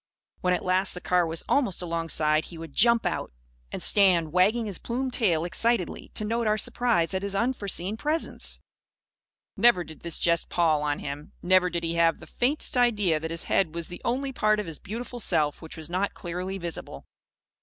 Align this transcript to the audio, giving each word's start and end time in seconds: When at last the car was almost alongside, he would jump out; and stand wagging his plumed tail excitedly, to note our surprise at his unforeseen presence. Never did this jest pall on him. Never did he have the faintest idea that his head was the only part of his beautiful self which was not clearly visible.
When 0.39 0.55
at 0.55 0.65
last 0.65 0.95
the 0.95 0.99
car 0.99 1.27
was 1.27 1.43
almost 1.47 1.79
alongside, 1.79 2.45
he 2.45 2.57
would 2.57 2.73
jump 2.73 3.05
out; 3.05 3.31
and 3.71 3.83
stand 3.83 4.33
wagging 4.33 4.65
his 4.65 4.79
plumed 4.79 5.13
tail 5.13 5.45
excitedly, 5.45 6.09
to 6.15 6.25
note 6.25 6.47
our 6.47 6.57
surprise 6.57 7.13
at 7.13 7.21
his 7.21 7.35
unforeseen 7.35 7.97
presence. 7.97 8.59
Never 9.55 9.83
did 9.83 9.99
this 9.99 10.17
jest 10.17 10.49
pall 10.49 10.81
on 10.81 10.97
him. 10.97 11.33
Never 11.43 11.69
did 11.69 11.83
he 11.83 11.93
have 11.97 12.19
the 12.19 12.25
faintest 12.25 12.75
idea 12.75 13.19
that 13.19 13.29
his 13.29 13.43
head 13.43 13.75
was 13.75 13.89
the 13.89 14.01
only 14.03 14.31
part 14.33 14.59
of 14.59 14.65
his 14.65 14.79
beautiful 14.79 15.19
self 15.19 15.61
which 15.61 15.77
was 15.77 15.87
not 15.87 16.15
clearly 16.15 16.57
visible. 16.57 17.05